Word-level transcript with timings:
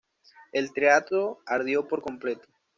El 0.51 0.73
teatro 0.73 1.41
ardió 1.45 1.87
por 1.87 2.01
completo. 2.01 2.47